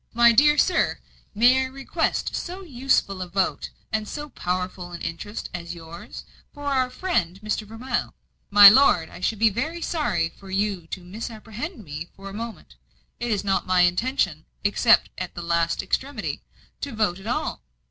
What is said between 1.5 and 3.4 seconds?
I request so useful a